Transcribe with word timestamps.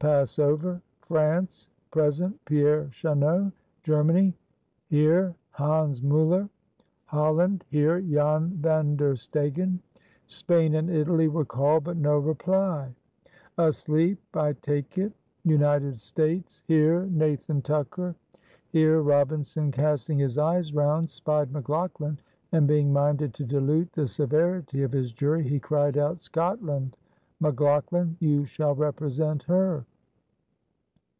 "Pass 0.00 0.38
over. 0.38 0.82
France." 1.00 1.68
"Present. 1.90 2.38
Pierre 2.44 2.90
Chanot." 2.92 3.50
"Germany." 3.84 4.34
"Here. 4.88 5.34
Hans 5.52 6.02
Muller." 6.02 6.46
"Holland." 7.06 7.64
"Here. 7.70 8.02
Jan 8.02 8.50
Van 8.60 8.96
der 8.96 9.14
Stegen." 9.16 9.78
Spain 10.26 10.74
and 10.74 10.90
Italy 10.90 11.26
were 11.28 11.46
called, 11.46 11.84
but 11.84 11.96
no 11.96 12.18
reply. 12.18 12.94
Asleep, 13.56 14.18
I 14.34 14.52
take 14.52 14.98
it. 14.98 15.14
"United 15.42 15.98
States." 15.98 16.62
"Here. 16.66 17.06
Nathan 17.06 17.62
Tucker." 17.62 18.14
Here 18.68 19.00
Robinson, 19.00 19.70
casting 19.70 20.18
his 20.18 20.36
eyes 20.36 20.74
round, 20.74 21.08
spied 21.08 21.50
McLaughlan, 21.50 22.18
and, 22.52 22.68
being 22.68 22.92
minded 22.92 23.32
to 23.34 23.44
dilute 23.46 23.90
the 23.94 24.06
severity 24.06 24.82
of 24.82 24.92
his 24.92 25.14
jury, 25.14 25.44
he 25.44 25.58
cried 25.58 25.96
out, 25.96 26.20
"Scotland. 26.20 26.98
McLaughlan, 27.40 28.16
you 28.20 28.44
shall 28.44 28.74
represent 28.74 29.44
her." 29.44 29.86